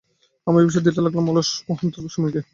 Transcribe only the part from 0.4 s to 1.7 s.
আমি অভিশাপ দিতে লাগলাম অলস